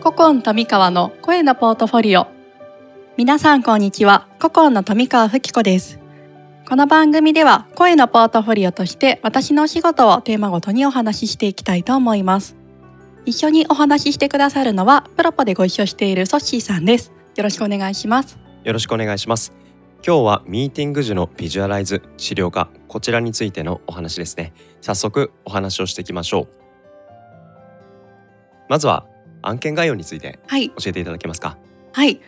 [0.00, 2.26] ココン富川の声のポートフォリオ。
[3.18, 4.26] 皆さんこんにちは。
[4.40, 6.00] ココンの富川吹子です。
[6.66, 12.56] この番組では声のポートフォリオとして私のお仕事をテーマごとにお話ししていきたいと思います。
[13.26, 18.38] 一緒にお話ししてくださるのはプロポでご一緒しているソッシーさんですよろしくお願いします。
[18.64, 19.52] よろしくお願いします。
[20.06, 24.54] 今日はミーティング時のビジュアライズ資料化こちらについてのお話ですね。
[24.80, 26.48] 早速お話をしていきましょう。
[28.68, 29.06] まずは
[29.42, 30.70] 案件概要についてはい。
[30.70, 31.58] 教えていただけますか？
[31.92, 32.20] はい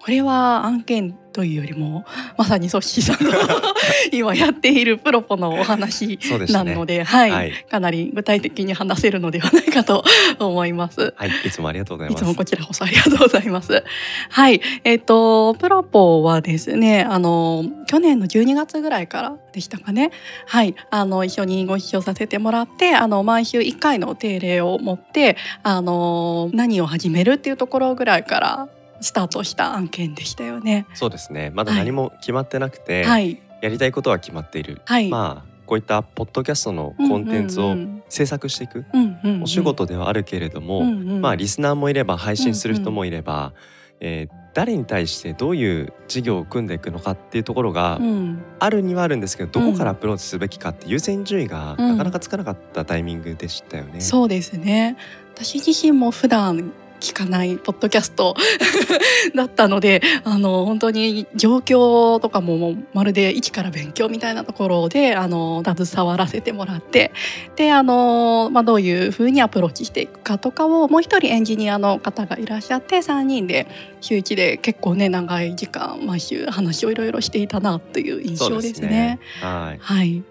[0.00, 2.04] これは案件というよりも
[2.36, 3.32] まさにソッシーさんの
[4.12, 6.18] 今やっているプロポのお話
[6.50, 7.52] なので、はい、はい。
[7.70, 10.04] かなり具体的に話せるのではないかと
[10.40, 11.14] 思います。
[11.16, 11.30] はい。
[11.44, 12.22] いつもありがとうございます。
[12.22, 13.84] いつもこちらこそありがとうございます。
[14.30, 20.10] はい、えっ、とプロポはですね、あの去年の12月ぐらいからでしたかね。
[20.46, 28.68] はい、あの一緒にご一緒させてもらって、あの毎週1回の定例を持って、あの何を始めるっていうところぐらいから
[29.00, 30.86] スタートした案件でしたよね。
[30.94, 31.50] そうですね。
[31.50, 35.08] まだ何も決まってなくて、はい、やりたいことは決まっている、はい。
[35.08, 37.76] まあこういったポッドキャストのコンテンツを
[38.08, 39.42] 制作していく、うんうんうん。
[39.42, 43.52] お仕事ではあるけれども、うんうんまあリスナーもいれば配信する人もいれば、
[44.00, 48.42] えー誰に対してどういう事業を組んでいくのかっていうところがうん。
[48.58, 51.90] あるにはあるんですけど、どこからアプローチすべきかって優先順位がうん。
[51.90, 54.00] なかなかつかなかったタイミングでしたよね。
[54.00, 54.96] そうですね。
[55.32, 58.36] 私自身も普段聞かないポッドキャスト
[59.34, 67.12] だったのであの本当に状況とかもまるで一から勉強みたいなところであの携わらせてもらって
[67.56, 73.66] であの、まあ、どういうふうにアプローチしていくかとかをもう一人エンジニアの方がいらっしゃって3人で
[74.00, 79.18] 週1で結構ね長い時間毎週話をいろいろしていたなという印象ですね。
[79.40, 79.78] はい。
[79.80, 80.22] はい。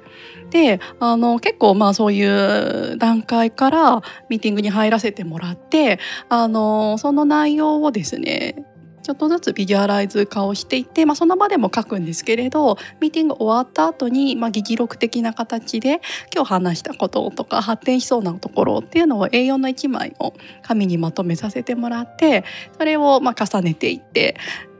[0.49, 8.65] であの結構まあそういう段階からミーティングに入らせてもらってあのその内容をですね
[9.07, 16.01] ちょっとずつビジュアライズ化をしていって、まあ、その場でも書くんですけれどミーティング終わった後にまあ議事録的な形で
[16.35, 22.43] 今日話したこととか発展しそうなところっていうのを A4 の1枚を紙にまとめさせてもらって
[22.77, 24.35] それをま重ねていって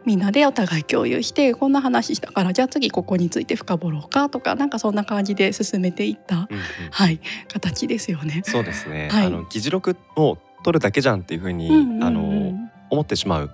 [0.08, 7.20] みんなでお互い共有してこんな話したからじゃあ次ここについて深掘ろうかとかなんかそんな感じで進めていった、うんうんはい、
[7.52, 8.42] 形ですよね。
[8.46, 9.10] そうですね。
[9.12, 12.54] はいあの議事録を取るだけじゃんっていうふうに、うんうんうんあの
[12.90, 13.50] 思ってしまう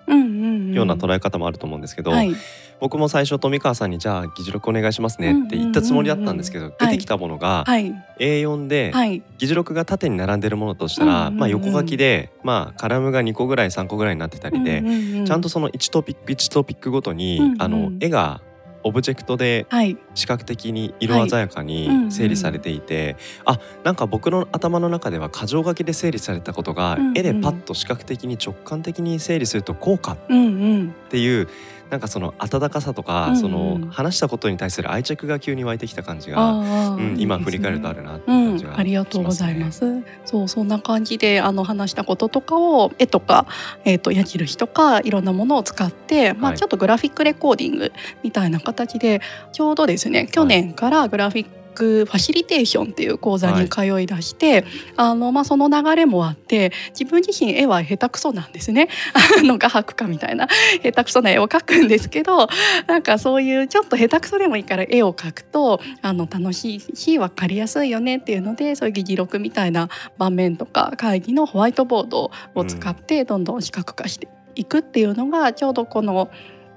[0.73, 2.35] ような捉え方もあると思うんですけど、はい。
[2.79, 7.93] 僕も最初富川さんにじゃあ議事録お願いしますねって言ったつもりだったんですけど、ん出てきたものがはい。
[8.19, 9.23] A4 ではい。
[9.38, 14.83] 議事録が縦に並んでるものとしたら、まあ横書きでまあカラムが2個ぐらい3個ぐらいになってたりで、
[15.25, 18.41] ちゃんとその1トピック1トピックごとに、あの絵が
[18.83, 19.97] オブジェクトではい。
[20.16, 21.85] 視覚的に色鮮やかはい。
[21.88, 27.17] うんうんに整理されていて、あなんか僕の頭の中では箇条書きで整理されたことが、うんうん。
[27.17, 30.49] 絵でパッと視覚的に直感的に整理するとこうかっうんう
[30.83, 30.95] ん。
[31.09, 31.47] ていう
[31.93, 39.71] なんかその温かさとか、うんうんその話したことに対する愛着が急に湧いてきた感じが、あうん、ー今振り返るとあるなっていう感じがします、ねうん、ありがとうございま。
[39.71, 40.03] す。
[40.25, 43.45] そうそんな感じであの話したこととかを絵とか
[43.83, 47.91] えっ、と矢印とかいろんなものを使って、まあはいちょっとグラフィックレコーディング
[48.23, 49.21] みたいな形で
[49.51, 58.89] ちょうどですね去年からグラフィックファシリテーションっていう講座に通い出して、あのまあその流れもあって自分自身絵は下手くそなんですね。
[59.39, 60.47] あの画伯家みたいな
[60.81, 62.47] 下手くそな絵を描くんですけど
[62.88, 76.29] なんかそういうちょっと下手くそでもいいから絵を描くとあの楽しいし分かりやすいよねっていうのでそういう議事録みたいな盤面とか会議のホワイトボードを使ってどんどん視覚化していくっていうのがちょうどこの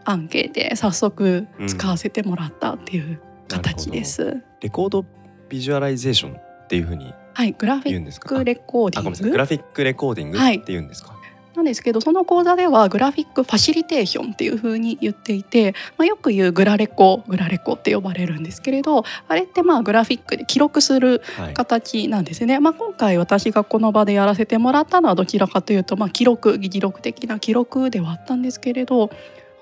[0.05, 4.43] 案件で早速使わせてもらったっていう形です。
[4.61, 5.05] レコード
[5.49, 8.21] ビジュアライゼーションっていうふうにはい、グラフィッ。
[8.21, 9.25] クレコーデあ、ごめんなさい。
[9.25, 11.15] ィンググラフィックレコーディングはいって言うんですか？
[11.55, 21.55] なんですけどその講座ではグラフィックファシリテーションっていう風に言っていて、まあ、よく言うグラレコグラレコって呼ばれるんですけれどあれってまあグラフィックで記録するはい。
[21.55, 29.11] 形なんですね、まあ、今回私がこの場でやらせてもらったのはどちらかというと、まあ、記録議事録的な記録ではあったんですけれど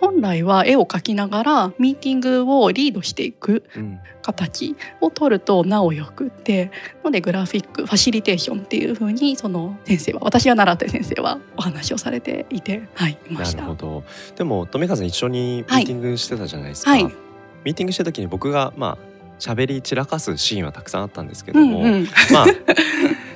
[0.07, 3.99] 本来は絵を描きながらミーティングをリードしていくうん。
[4.23, 6.71] 形を取るとなおよくって
[7.05, 13.61] のでグラフィックファシリテーションっていう風にその先生は私が習った先生はお話をされていてはいいまなした。
[13.61, 14.03] るほど。
[14.35, 16.93] でも富川さん一緒にミーティングしてたじゃないですか。
[16.93, 18.99] はいミーティングした時に僕がまあ
[19.39, 22.47] 喋り散らかすシーンはたくさんあったんですけども、うんうんまあ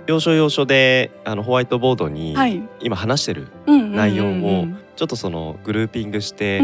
[0.06, 4.66] 要所要所であのホワイトボードにはい今話してる内容を
[4.98, 6.58] ちょっとそのグルーピングして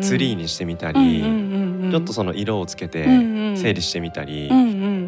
[0.00, 1.22] ツリーにしてみたり、
[1.90, 3.04] ちょっとその色をつけて
[3.56, 4.50] 整理してみたり、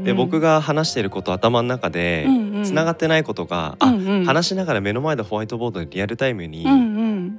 [0.04, 2.28] で僕が話していること頭の中で
[2.62, 3.86] つながっってないことが、あ
[4.26, 6.66] 話しながら目の前でホワイトボードでリアルタイムに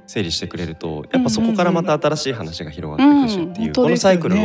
[0.06, 4.38] 整理してくれるとやっぱそこからまた新しい話が広がっていくしっていう、このサイクルを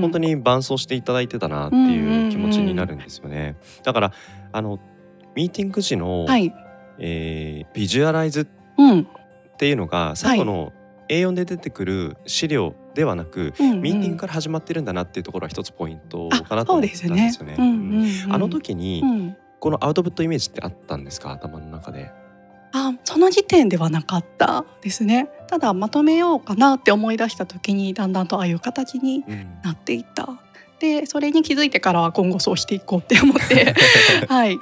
[0.00, 3.56] 本当にに伴走していただいてたなっていう気持ちになるんですよね。
[3.82, 4.12] だから
[4.52, 4.78] あの
[5.34, 6.54] ミーティング時の、はい、
[6.98, 8.48] えービジュアライズ
[8.78, 9.08] うん
[9.62, 10.72] っていうのが最後の
[11.08, 13.80] A4 で出てくる資料ではなく、うんうん。
[13.80, 17.32] ミーティングから始まってるんだなっていうところは一つポイントあかなと思ったんですよね。
[17.56, 18.32] うんうんうん。
[18.34, 19.36] あの時にうん。
[19.60, 21.30] このアウトプットイメージってあったんですか？
[21.30, 22.10] 頭の中で。
[22.72, 25.28] あその時点ではなかったですね。
[25.46, 29.60] ただまとめようかなって思い出した時にだんだんとああいう形にうん。
[29.62, 30.41] なっていった
[30.82, 33.72] でそれに気づいてからは今後そうしていこうって思って
[34.28, 34.58] はい。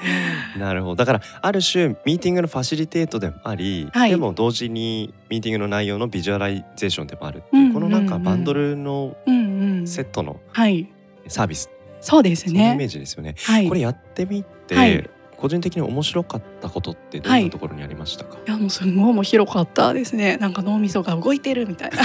[0.59, 0.97] なるほど。
[0.97, 4.11] だからある種ミーティングのファシリテートでもあり、はい。
[4.11, 7.39] でも同時にミーティングの内容のビジュアライゼーションでもある。
[7.39, 9.17] っていう、このなんかバンドルの
[9.87, 10.87] セットのはい。
[11.27, 11.71] サービス、
[12.03, 13.35] そうですそのイメーねジですよね。
[13.43, 13.67] はい。
[13.69, 20.37] これやってみて、はい個人的に面白かったことってどんなところにありましたか、いやもうすごい面白かったですね。
[20.37, 21.97] なんか脳みそが動いてるみたいな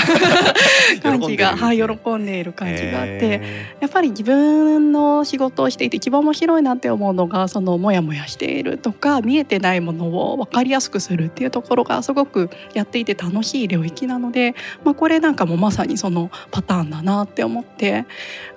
[1.03, 3.19] 感じがはい喜んでいる感じがあって。
[3.21, 18.05] へやっぱり自分の仕事をしていて一番面白いなって思うのがそのモヤモヤしているとか見えてないものを分かりやすくするっていうところがすごくやっていて楽しい領域なので、まあ、これなんかもまさにそのパターンだなって思って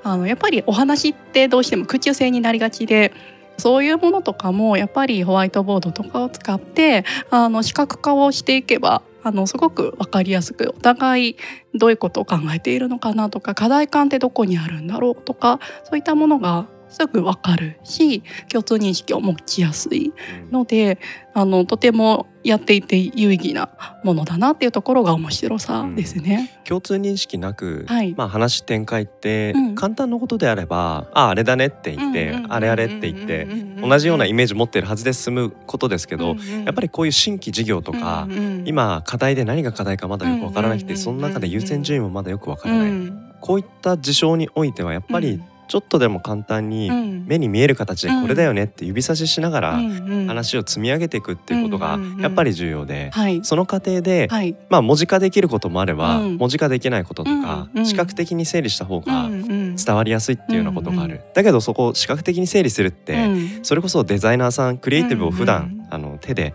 [0.03, 3.13] あのやっぱりお話ってどうしても空中戦になりがちで。
[3.59, 11.37] そういうものとかもやっぱりホワイトボードとかを使ってあの視覚化をしていけばあのすごく分かりやすくお互い
[11.75, 20.99] どういうことを考えているのかなとか課題感ってどこにあるんだろうとかそういったものがすぐ分かるし共通認識を持ちやすいーので
[21.35, 23.69] あのとてもやっていて有意義な
[24.03, 26.61] ものだなっていうところが面白さですね。
[26.65, 28.15] 共通認識なく、はい。
[28.17, 29.75] まあ、話展開ってうん。
[29.75, 33.47] 簡単なことであれば「あああれだね」って言って「あれあれ」って言って
[33.81, 38.27] 同じようなイメージ持ってるはずで進むことですけど、やっぱりりこういう新規事業とか、
[38.65, 47.19] 今課題で何が課題かまだよくわからなくて、うんその中で優先順位もまだよくわからない、うんこういった事象においてはやっぱりちょっとでも簡単にうん。
[47.29, 53.41] 目に見える形でこれだよねって指差ししながらうん話を積み上げていくっていうことがやっぱり重要で、はい。
[53.45, 54.57] その過程で、はい。
[54.71, 56.37] まあ文字化できることもあれば、うん。
[56.37, 63.17] 文字化できないこととか、視覚的に整理した方が伝伝わりやすいっていうようなことがある、うんだけどそこを視覚的に整理するって、
[63.63, 66.55] それこそデザイナーさんクリエイティブを普段、あの手で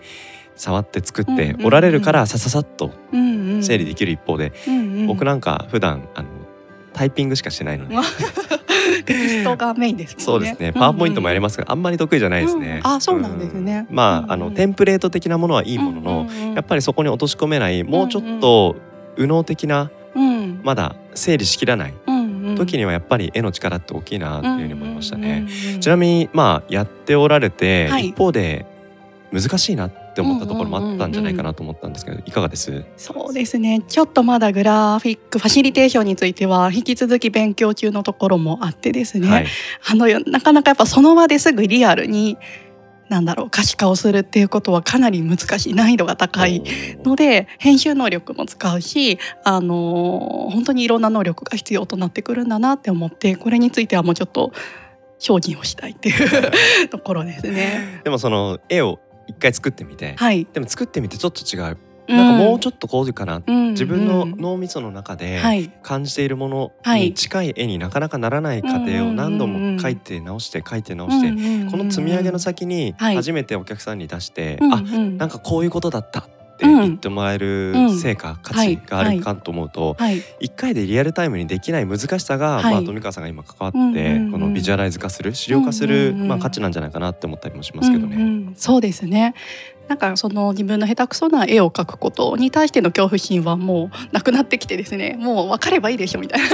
[0.56, 6.30] 触って作っておられるからさささっと整理でききる一方で、る僕なんか普段あの
[6.94, 7.96] タイピングしかしてないので、
[9.06, 10.24] テキストがメインですね。
[10.24, 10.72] そうですね。
[10.72, 12.92] パワーポイントもやりまますがあんまり得意じゃないですね、うん。
[12.92, 13.86] あそうなんですね。
[13.88, 13.96] うん。
[13.96, 18.78] まあ,、あのテンプレート的なものはいいものの、やっぱりそこに落とし込めないもうちょっと
[19.18, 21.94] 右脳的なりまだ整理しきらない
[22.56, 25.48] 時にはやっぱり絵の力って大きいなっていうふうに思いましたね。
[25.80, 28.08] ちなみにまあやっておられて、はい。
[28.10, 28.66] 一方で
[29.32, 32.86] 難しいなって思ったところもあったんじゃないかなと思ったんですけどいかがです？
[32.98, 33.82] そうですね。
[33.88, 39.48] ちょっとまだグラフィックファシリテーションについては引き続き勉強中のところもあってですね、はい、
[39.90, 42.38] あのなかなかやっぱその場ですぐリアルに
[43.10, 46.64] なんだろう可視化をするっていうことはかなり難しい難易度が高い
[47.04, 54.52] ので編集能力も使うし、あの本当にいろんな能力が必要となってくるんだなって思ってこれについてはもうちょっと
[55.20, 58.02] 精進をしたいっていう ところですね。
[58.04, 63.72] でもその絵を一回作ってみて、はい、でも作ってみてちょっと違う、なんかもうちょっとこうかな、うん。
[63.72, 65.72] 自分のうん脳みその中ではい。
[65.82, 73.16] 感じているものはいに近い絵になかなかならない過程を何度も描いて直して描いて直して、この積み上げの先にはい。
[73.16, 75.18] 初めてお客さんに出して、うんあうん。
[75.18, 76.28] なんかこういうことだった
[76.68, 77.98] って言ってもらえるうん。
[77.98, 80.22] 成果、価値があるかと思うと、はい。
[80.40, 82.74] 一回でリアルタイムにできない難しさが、はい。
[82.74, 88.16] まあ、富川さんが今関わって、うんうんうんこのビジュアライズ化する資料化する、うんうんうんまあ、価値なんじゃないかなって思ったりもしますけどね。
[88.16, 88.54] うんうん。
[88.56, 89.36] そうですね
[89.88, 95.18] なんかその自分の下手くそな絵を描くことに対しての恐怖心はもうなくなってきてですね。
[95.20, 96.48] もう分かればいいでしょみたいな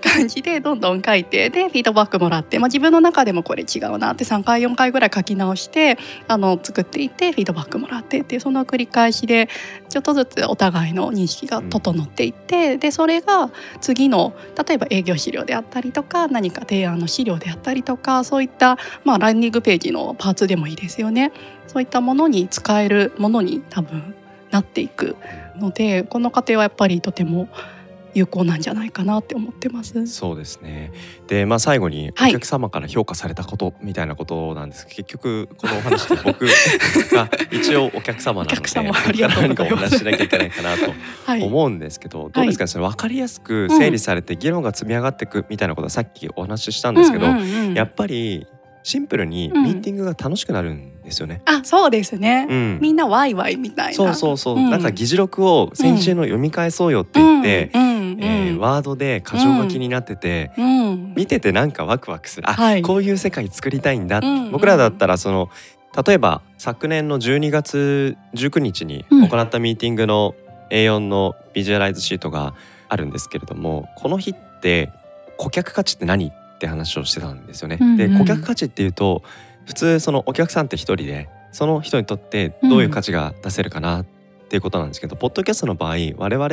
[0.00, 9.48] 感じでどんどん描いてでフィードバックもらって、まあ、自分の中でもこれ違うなって3回4回ぐらい描き直してあの作っていってフィードバックもらってっていうその繰り返しで
[9.88, 13.50] ちょっとずつお互いの認識が整っていって、でそれが
[13.80, 14.34] 次の
[14.66, 21.32] 例えば営業資料であったりとか何か提案の資料であったりとかそういった、まあ、ランニングページのパーツでもいいですよね。
[21.68, 24.14] そういったものに使えるものに多分
[24.50, 25.16] なっていく
[25.56, 27.48] のでこの過程はやっぱりとても
[28.14, 30.06] 有効なんじゃないかなって思ってます。
[30.06, 30.90] そうですね。
[31.28, 32.32] で、まあ、最後におはい。
[32.32, 36.46] 客様から評価されたことみたいなことなんですけど、結局このお話で僕
[37.14, 40.92] が 一応お客様なので何かお話ししなきゃいけないかなと
[41.26, 42.68] はい、思うんですけど、どうですかね？
[42.68, 47.26] それ分かりやすく整理されて議論が積み上がっていくみたいなことはさっきお話ししたんですけど、
[47.74, 48.46] やっぱり
[48.88, 49.64] シンプルにうん。
[49.64, 51.42] ミーティングが楽しくなるんですよね。
[51.44, 52.78] あそうですね、うん。
[52.80, 53.94] みんなワイワイみたいな。
[53.94, 54.70] そうそうそう、うん。
[54.70, 57.82] なんか議事録を先週の読み返そうよって言って、うん。
[57.82, 57.84] う
[58.16, 58.22] ん。
[58.22, 61.14] えーワードで箇条書きになってて、うん。
[61.14, 62.48] 見ててなんかワクワクする。
[62.48, 62.82] あ、はい。
[62.82, 64.50] こういう世界作りたいんだ、うん。
[64.50, 65.50] 僕らだったらその
[66.06, 69.28] 例えば昨年の12月19日にうん。
[69.28, 70.34] 行ったミーティングの
[70.70, 72.54] A4 のビジュアライズシートが
[72.88, 74.90] あるんですけれどもこの日って
[75.36, 76.28] 顧客価値って何？
[76.28, 77.78] って話をしてたんですよね。
[77.80, 77.96] うんうん。
[77.96, 79.22] で顧客価値っていうと
[79.66, 84.06] 普通そのお客さんって一人でその人にとってどういう価値が出せるかなっ
[84.48, 86.48] ていうことなんですけど、ポッドキャストの場合我々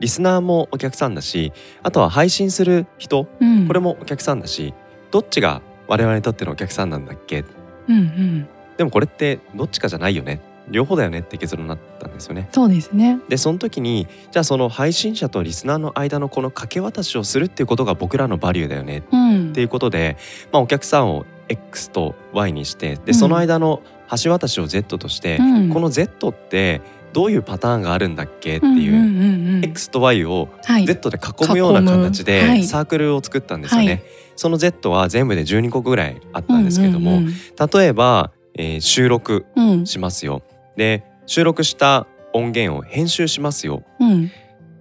[0.00, 3.66] リスナーもお客さんだしあとは配信する人うん。
[3.66, 4.74] これもお客さんだし
[5.10, 7.44] どっちが我々にとってのお客さんなんだっけ？
[7.88, 8.48] うんうん。
[8.76, 10.40] でもこれってどっちかじゃないよね
[10.72, 12.48] 両方だよねって結論になったんですよね。
[12.50, 13.20] そうですね。
[13.28, 19.50] でその時にじゃあその配信者とリスナーの間のこの掛け渡しをするっていうことが僕らのバリューだよねうん。
[19.50, 20.16] っていうことで、
[20.50, 23.04] まあ、お客さんを X と Y にしてうん。
[23.04, 23.82] でその間の
[24.22, 25.70] 橋渡しを Z として、うん。
[25.70, 26.80] この Z って
[27.12, 30.86] どういうパターンがあるんだっけっていう、うんうんうんうん X と Y をはい。
[30.86, 33.86] Z で囲むような形でサークルを作ったんですよね。
[33.86, 34.02] はい。
[34.34, 37.32] その Z は全部で12個ぐらいあったんですけれども、うんうん。
[37.72, 39.86] 例えば、えー収録うん。
[39.86, 40.42] しますよ。
[40.76, 43.84] で収録した音源を編集しますよ。
[44.00, 44.30] うん。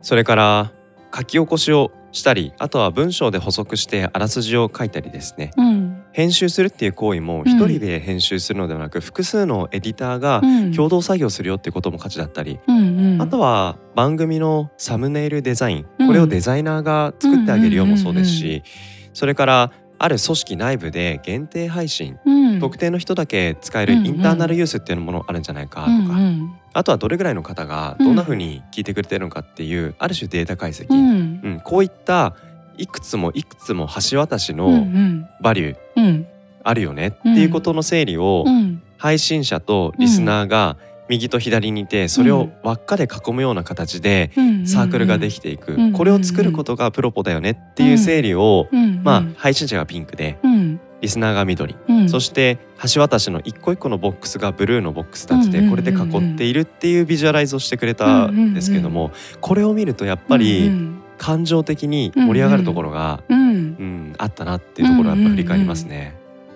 [0.01, 0.71] それから
[1.13, 5.51] 書き起こしをしたりあとは文章で補足してあらすじを書いたりですね。
[5.57, 6.03] うん。
[6.13, 7.51] 編集するっていう行為もうん。
[7.51, 10.73] 一人で編集するのではなく、複数のエディターがうん。
[10.73, 13.21] 共同作業するよってことも価値だったり、うんうん。
[13.21, 16.07] あとは番組のサムネイルデザインうん。
[16.07, 18.63] これをデザイナーが作ってあげるよもそうですうんうんし
[19.13, 19.71] それから
[20.03, 22.59] ある組織内部で限定配信うん。
[22.59, 31.41] 特定の人だけ使えるインターナルユースっていうものあるんじゃないかとか、うんあとはどれぐらいの方がどんな風に聞いてくれてるのかっていうある種データ解析、うん。
[31.43, 31.61] うん。
[31.65, 32.33] こういった
[32.77, 35.27] いくつもいくつも橋渡しうんのうん。
[35.41, 36.27] バリューうん。
[36.63, 38.81] あるよねっていうことの整理をうん。
[38.97, 40.77] 配信者とリスナーが
[41.11, 50.79] 右と左にいてそれを輪っかで囲むような形でうんサークルができていく、うんこれを作ることがプロポだよねっていう整理を、うんまあ配信者がピンクでうん。
[51.01, 52.09] リスナーが緑、うん。
[52.09, 52.59] そして
[52.93, 61.01] 橋渡しの一個一個のボックスがブルーのボックスたちでうんこれで囲っているっていうビジュアライズをしてくれたんですけどもこれを見るとやっぱうりん。
[61.17, 66.15] 感情的に盛り上がるところが、うんうん、あったなっていうところはやっぱ振り返りますね。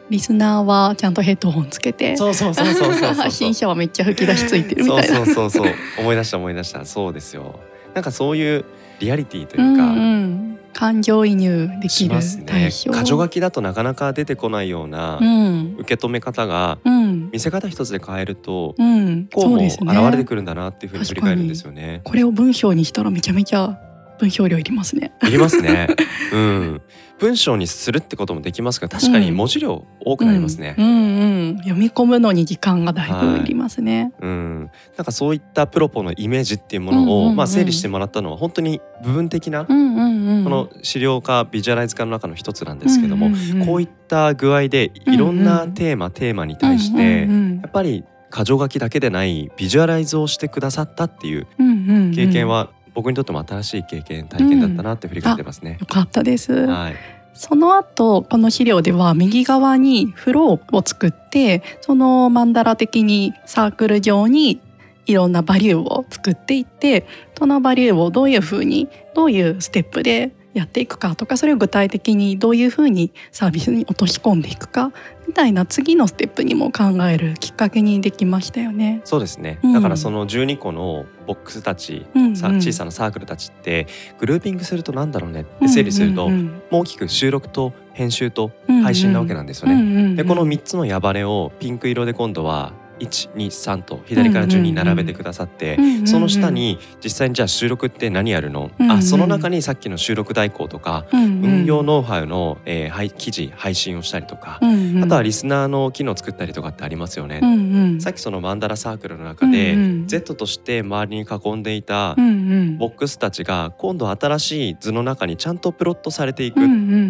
[0.10, 5.16] リスナーはちゃんとヘッドホンつけてそうそうそうそうそうそう配信者はめっちゃ吹き出しついてるみたいな。
[5.16, 5.74] そうそうそうそう。
[6.00, 6.86] 思い出した思い出した。
[6.86, 7.60] そうですよ。
[7.94, 8.66] なんかそういう
[9.00, 10.60] リアリティとういうんか、うん。
[10.74, 12.44] 感情移入できしるますね。
[12.46, 12.92] 対象。
[12.92, 15.76] 箇条書きだとなかなか出てこないようなうん。
[15.80, 17.32] 受け止め方がうん。
[17.32, 19.28] 見せ方一つで変えるとうん。
[19.34, 19.80] こうも現
[20.12, 22.02] れてくるんだなっていうふうに振り返るんですよね。
[22.04, 23.80] これを文章にしたらめちゃめちゃ
[24.20, 25.14] 文章量いりますね。
[25.24, 25.88] いりますね。
[26.32, 26.82] うん。
[27.20, 30.76] 文章にするってこともできますが確かに文字量多くなりますね。
[30.78, 30.86] うん。
[30.86, 31.20] うん。
[31.20, 40.44] うん読み込むのに時間がだいぶいりますね、うん、なんかそういったプロポのイメージっていうものを、うんうんうんまあ、整理してもらったのは本当に部分的な、うんうんうん。
[40.44, 43.66] この資料化ビジュアライズ化の中の一つなんですけども、うんうんうん。
[43.66, 47.60] こういった具合でいろんなテーマ、テーマに対して、うんうん。
[47.62, 52.12] やっぱり箇条書きだけでないビジュアライズをしてくださったっていううんうんうん。
[52.14, 55.78] 経験は僕にとっても新しい経験体験だったなって振り返ってますね。
[55.80, 56.96] よかったです、はい、
[57.34, 64.62] その後この資料では右側にフローを作ってそのマンダラ的にサークル上に
[65.06, 67.06] いろんなバリューを作っていって
[67.38, 74.94] そのバリューをどういうふうにどういうステップでやっていくかとかそれを具体的にどういうふうにサービスに落とし込んでいくか
[75.28, 79.02] みたいな次のステップにも考えるきっかけにできましたよね。
[79.04, 82.36] そうですね、うんだからその12個のボックスたち、うんうん。
[82.38, 89.74] さ小さなサークルたちってグルーピングするとなんだろうねって整理すると、もう大きく収録と編集とうん配信なわけなんですよね。
[89.74, 101.46] うんうんうんでこの3つの矢バレをピンク色で今度は123と左から順に並べてくださって、その下に実際にじゃあ収録って何やるの、うんうんあその中にさっきの収録代行とか、うんうん。
[101.46, 105.04] 運用ノウハウの、えーはい記事配信をしたりとか、うんうん。
[105.04, 107.40] あとはリスナーの機能作ったりとかってありますよね。
[107.42, 108.02] うんうん。
[108.02, 116.60] さっきそのマンダラサークルの中で、うんうん Z として周りに囲んでいたボックスたちが今度新しい図の中にちゃんとプロットされていく、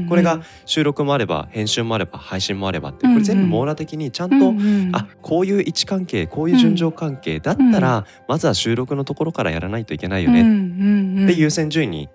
[0.08, 12.10] これが収録もあれば編集もあれば配信もあればってこれ全部網羅的にちゃんと、うんうんあこういう位置関係こういう順序関係だったら、まずは収録のところからやらないといけないよね、で優先順位に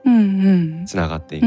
[0.87, 1.47] つながっていく、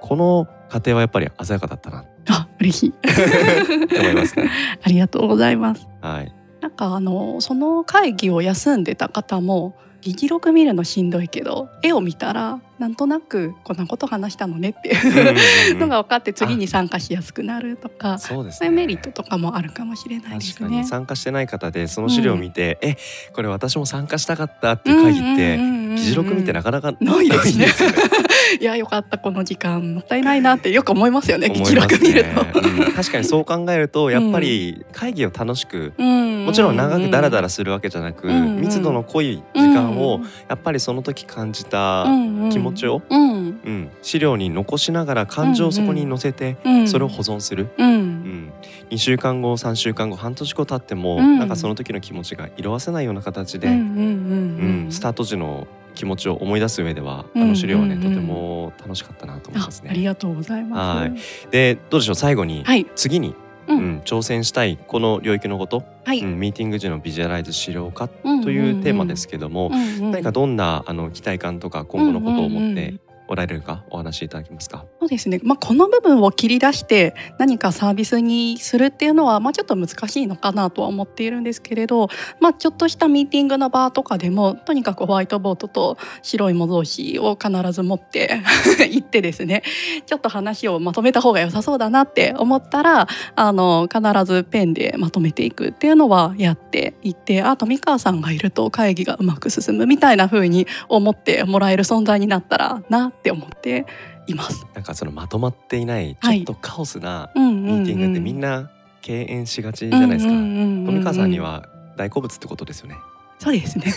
[0.00, 2.90] この過程はやっぱり鮮やかだったなっあ嬉しい。
[2.92, 4.50] て 思いますね。
[4.82, 5.86] ありがとうございます。
[6.00, 20.84] はい、なんかあのその会議を休んでた方も議事録見るのしんどいけど絵を見たらなんとなくこんなこと話したのねっていうのが分かって次に参加しやすくなるとかそうです、ね、メリットとかもあるかもしれないですね。
[20.84, 22.98] 参加してない方でその資料を見て、うん、え
[23.32, 27.68] これ私も参加したかったっていう会議って議事録見てなかなかないですね。
[28.60, 29.16] いやよかった。
[29.16, 42.04] この時間もったいないなってよく思いますよね議事録見ると、うん、確かにそう考えると やっぱり会議を楽しく、うん、もちろん長くダラダラするわけじゃなく、うん、密度の濃い時間をやっぱりその時感じた
[42.52, 43.90] 気持ちを、うん。
[44.02, 48.52] 資料に残しながら感情をそこに載せてそれを保存する、うん。
[48.90, 59.90] 2週間後3週間後半年後経っても、なんかその時の気持ちが色あせないような形で、うんスタート時の気持ちを思い出す上では、あの資料はね、とても楽しかったなと思いますね。
[59.90, 60.98] ありがとうございます。
[60.98, 61.14] はい。
[61.50, 62.14] でどうでしょう？
[62.16, 63.34] 最後に、はい、次に
[63.66, 72.94] うん、挑戦したいこの領域のこと、はい、うん、ミーティング時のビジュアライズ資料化というテーマですけども、何かどんなあの期待感とか今後のことを思って
[73.26, 73.84] おられるか？
[73.90, 74.84] お話しいただけますか？
[75.00, 82.08] そうですね、まあ、この部分を切り出して何かサービスにするっていうのは、まあ、ちょっと難しいのかなとは思っているんですけれど、
[82.40, 88.40] まあ、ちょっとしたミーティングの場とかでもとにかくホワイトボードと白い模造紙を必ず持って
[88.90, 89.62] 行ってですね
[90.06, 103.86] ちょっと話をまとめた方が良さそうだなって思ったらあの必ずペンでまとめていくっていうのはやっていってあ富川さんがいると会議がうまく進むみたいな風に思ってもらえる存在になったらなって思って
[104.26, 104.66] います。
[104.74, 110.32] なんかそのまとまっていないちょっとカオスなミーティングってみんな敬遠しがちじゃないですか。
[110.32, 111.66] 富川さんには
[111.96, 112.96] 大好物ってことですよね。
[113.38, 113.86] そうですね。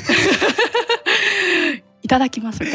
[2.02, 2.72] いただきます ぜ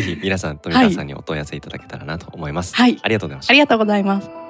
[0.00, 2.74] ひ皆さん富川さんにお問い合わせいただけたらなと思います。
[2.74, 3.50] はい、ありがとうございました。
[3.50, 4.47] ありがとうございます。